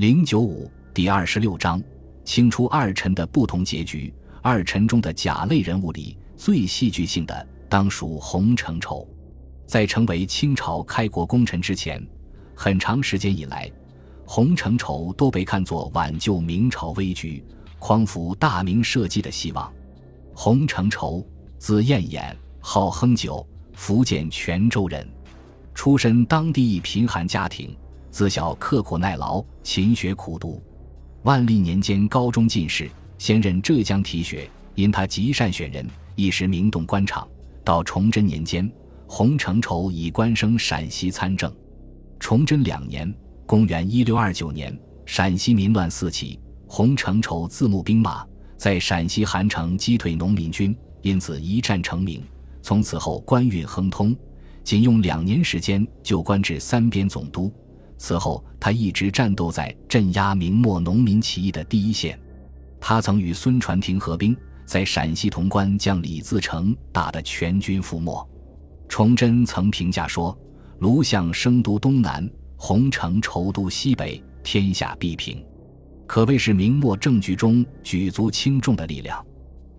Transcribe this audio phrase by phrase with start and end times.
[0.00, 1.78] 零九五第二十六章，
[2.24, 4.10] 清初二臣的不同结局。
[4.40, 9.06] 二臣中的甲类人物里，最戏剧性的当属洪承畴。
[9.66, 12.02] 在成为清朝开国功臣之前，
[12.54, 13.70] 很长时间以来，
[14.24, 17.44] 洪承畴都被看作挽救明朝危局、
[17.78, 19.70] 匡扶大明社稷的希望。
[20.32, 21.22] 洪承畴，
[21.58, 25.06] 字彦衍，号亨九，福建泉州人，
[25.74, 27.76] 出身当地一贫寒家庭，
[28.10, 30.60] 自小刻苦耐劳，勤学苦读。
[31.22, 34.50] 万历年间高中进士，先任浙江提学。
[34.74, 37.28] 因他极善选人，一时名动官场。
[37.62, 38.70] 到崇祯年间，
[39.06, 41.52] 洪承畴以官升陕西参政。
[42.18, 43.12] 崇祯两年
[43.46, 48.24] （公元1629年），陕西民乱四起，洪承畴自募兵马，
[48.56, 52.22] 在陕西韩城击退农民军，因此一战成名。
[52.62, 54.16] 从此后官运亨通，
[54.64, 57.52] 仅用两年时间就官至三边总督。
[58.02, 62.18] 此后，他一直战斗在镇压明末农民起义的第一线。
[62.80, 64.34] 他曾与孙传庭合兵。
[64.64, 68.24] 在陕西潼关将李自成打得全军覆没，
[68.88, 70.38] 崇祯曾评价说
[70.78, 75.44] ：“卢象生都东南，洪承畴都西北，天下必平。”
[76.06, 79.26] 可谓是明末政局中举足轻重的力量。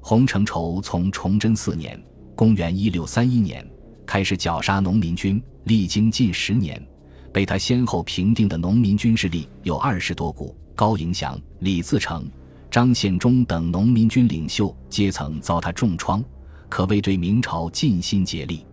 [0.00, 2.02] 洪承畴从崇祯四年
[2.34, 3.70] （公元1631年）
[4.06, 6.82] 开始绞杀农民军，历经近十年，
[7.32, 12.28] 被他先后平定的农民军势力有二十多股，高迎祥、李自成。
[12.70, 16.22] 张献忠等农民军领袖阶层遭他重创，
[16.68, 18.66] 可谓对明朝尽心竭力。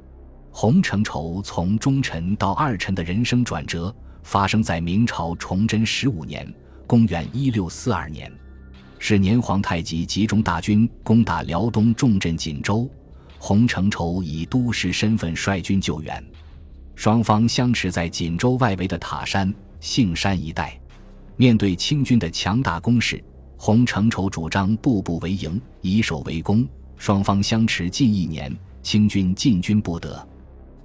[0.51, 6.45] 洪承畴从忠臣到二臣的人生转折，发生在明朝崇祯十五年
[6.85, 8.31] （公元1642年）。
[8.99, 12.89] 是年皇太极集中大军攻打辽东重镇锦州，
[13.37, 16.23] 洪承畴以都师身份率军救援。
[16.95, 20.79] 双方相持在锦州外围的塔山、杏山一带，
[21.35, 23.23] 面对清军的强大攻势。
[23.57, 30.27] 洪承畴主张步步为营，以守为攻，双方相持近一年，清军进军不得。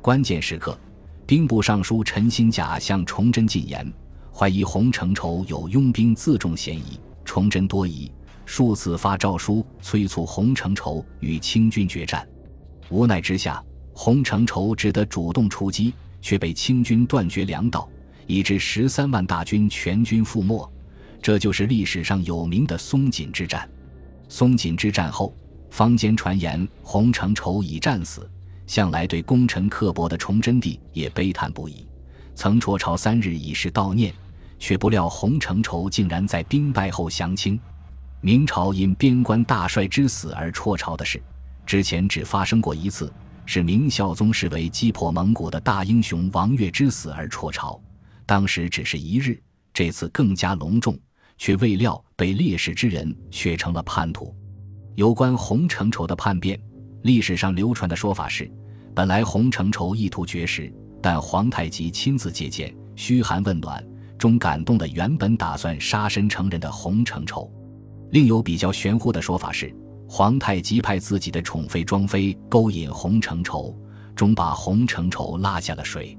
[0.01, 0.79] 关键时刻，
[1.27, 3.93] 兵部尚书陈新甲向崇祯进言，
[4.33, 6.99] 怀疑洪承畴有拥兵自重嫌疑。
[7.25, 8.11] 崇祯多疑，
[8.47, 12.27] 数次发诏书催促洪承畴与清军决战。
[12.89, 13.63] 无奈之下，
[14.03, 17.87] 洪承畴只得主动出击，却被清军断绝粮道，
[18.27, 20.73] 以致十三万大军全军覆没。
[21.21, 23.69] 这就是历史上有名的松锦之战。
[24.27, 25.37] 松锦之战后，
[25.69, 28.27] 坊间传言洪承畴已战死，
[28.67, 31.87] 向来对功臣刻薄的崇祯帝也悲叹不已，
[32.35, 34.15] 曾辍朝三日以示悼念。
[34.59, 37.61] 却不料洪承畴竟然在兵败后降清。
[38.23, 41.23] 明朝因边关大帅之死而辍朝的事，
[41.67, 43.13] 之前只发生过一次，
[43.53, 47.83] 是明孝宗视为击破蒙古的大英雄王悦之死而辍朝，
[48.25, 49.43] 当时只是一日，
[49.75, 50.97] 这次更加隆重。
[51.37, 54.33] 却未料被烈士之人却成了叛徒。
[54.95, 56.61] 有关洪承畴的叛变，
[57.03, 58.49] 历史上流传的说法是：
[58.95, 60.73] 本来洪承畴意图绝食，
[61.03, 63.85] 但皇太极亲自接见，嘘寒问暖，
[64.17, 67.53] 终感动了原本打算杀身成仁的洪承畴。
[68.13, 69.75] 另有比较玄乎的说法是，
[70.13, 73.73] 皇太极派自己的宠妃庄妃勾引洪承畴，
[74.17, 76.19] 终把洪承畴拉下了水。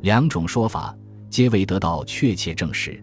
[0.00, 0.96] 两种说法
[1.28, 2.98] 皆未得到确切证实。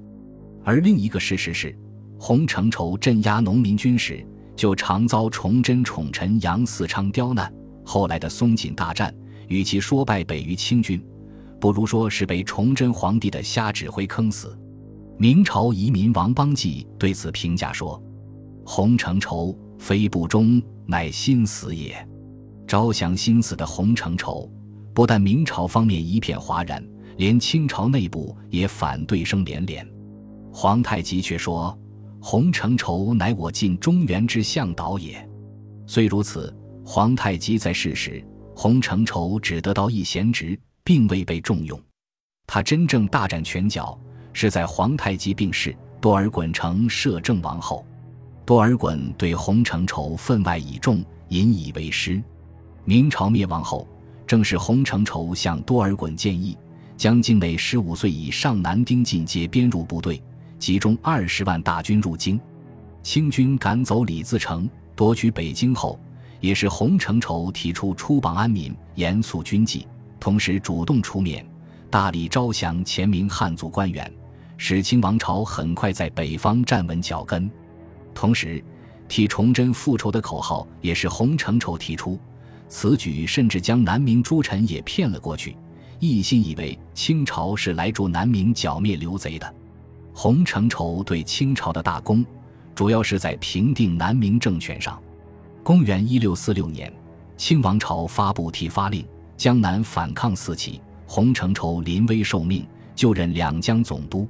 [0.64, 1.78] 而另一个事实是，
[2.18, 7.54] 洪承畴镇压农民军时，就常遭崇祯宠臣杨嗣昌刁难。
[7.86, 9.14] 后来的松锦大战，
[9.48, 11.00] 与其说败北于清军，
[11.62, 14.58] 不如说是被崇祯皇帝的瞎指挥坑死。
[15.16, 18.02] 明朝遗民王邦纪对此评价说
[18.66, 21.94] ：“洪承畴非不忠，乃心死也。”
[22.66, 24.50] 招降心死的洪承畴，
[24.94, 26.82] 不但明朝方面一片哗然，
[27.18, 29.86] 连清朝内部也反对声连连。
[30.54, 31.78] 皇太极却说
[32.22, 35.30] ：“洪承畴乃我尽中原之向导也。”
[35.86, 36.56] 虽如此，
[36.86, 41.78] 皇太极在世时，洪承畴只得到一贤职，并未被重用。
[42.48, 44.00] 他真正大展拳脚，
[44.32, 47.86] 是在皇太极病逝、多尔衮成摄政王后。
[48.46, 52.22] 多尔衮对洪承畴分外倚重，引以为师。
[52.84, 53.88] 明朝灭亡后，
[54.28, 56.58] 正是洪承畴向多尔衮建议，
[56.98, 60.22] 将境内十五岁以上男丁进阶编入部队。
[60.60, 62.40] 集中二十万大军入京，
[63.02, 66.00] 清军赶走李自成，夺取北京后，
[66.40, 69.88] 也是洪承畴提出出榜安民、严肃军纪，
[70.20, 71.46] 同时主动出面，
[71.90, 74.10] 大力招降前明汉族官员，
[74.58, 77.50] 使清王朝很快在北方站稳脚跟。
[78.24, 78.64] 同时，
[79.10, 82.18] 替崇祯复仇的口号也是洪承畴提出，
[82.70, 85.58] 此举甚至将南明诸臣也骗了过去，
[86.00, 89.56] 一心以为清朝是来助南明剿灭刘贼的。
[90.14, 92.26] 洪承畴对清朝的大功，
[92.74, 94.98] 主要是在平定南明政权上。
[95.62, 96.90] 公元一六四六年，
[97.36, 99.06] 清王朝发布提发令，
[99.36, 102.66] 江南反抗四起，洪承畴临危受命，
[102.96, 104.26] 就任两江总督。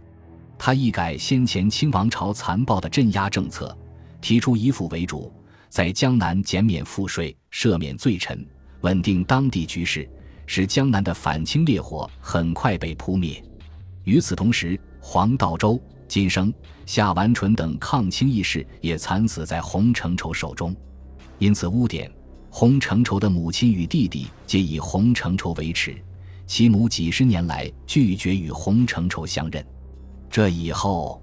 [0.58, 3.78] 他一改先前清王朝残暴的镇压政策，
[4.24, 5.30] 提出以府为主，
[5.68, 8.48] 在江南减免赋税、赦免罪臣，
[8.80, 10.10] 稳定当地局势，
[10.48, 13.44] 使江南的反清烈火很快被扑灭。
[14.06, 15.78] 与此同时，黄道周、
[16.08, 16.54] 金生、
[16.86, 20.74] 夏完淳等抗清义士也惨死在洪承畴手中，
[21.38, 22.10] 因此污点
[22.50, 25.94] 洪承畴的母亲与弟弟皆以洪承畴为耻，
[26.48, 29.66] 其母几十年来拒绝与洪承畴相认。
[30.30, 31.22] 这以后，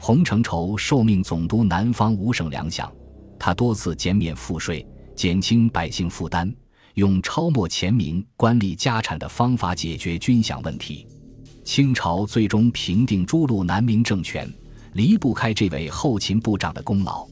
[0.00, 2.90] 洪承畴受命总督南方五省粮饷，
[3.38, 6.52] 他多次减免赋税，减轻百姓负担，
[6.94, 11.06] 用抄没钱民官吏家产的方法解决军饷问题。
[11.64, 14.50] 清朝最终平定诸路南明政权，
[14.94, 17.28] 离不开这位后勤部长的功劳。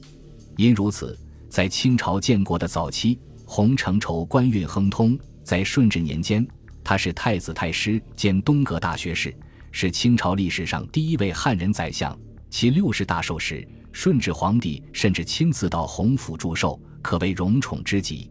[0.57, 5.19] 因如此，在清朝建国的早期，洪承畴官运亨通。
[5.43, 6.47] 在顺治年间，
[6.83, 9.33] 他是太子太师兼东阁大学士，
[9.71, 12.19] 是清朝历史上第一位汉人宰相。
[12.49, 18.31] 其六十大寿时，顺治皇帝甚至亲自到洪府祝寿，可谓荣宠之极。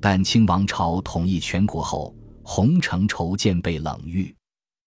[0.00, 4.34] 但清王朝统一全国后，洪承畴渐被冷遇。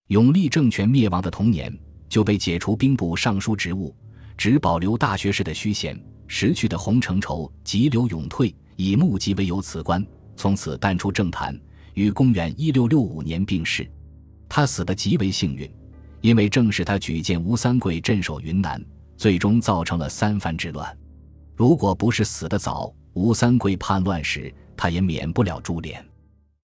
[0.07, 1.77] 永历政权灭亡的同年，
[2.09, 3.95] 就被解除兵部尚书职务，
[4.37, 6.01] 只保留大学士的虚衔。
[6.27, 10.05] 识趣的洪承畴急流勇退，以目疾为由辞官，
[10.37, 11.59] 从此淡出政坛。
[11.93, 13.85] 于公元一六六五年病逝。
[14.47, 15.69] 他死得极为幸运，
[16.21, 18.83] 因为正是他举荐吴三桂镇守云南，
[19.17, 20.97] 最终造成了三藩之乱。
[21.55, 26.03] 如果不是死得早，吴三桂叛乱时，他也免不了株连。